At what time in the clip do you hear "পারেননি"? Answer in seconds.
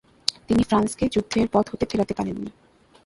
2.13-2.49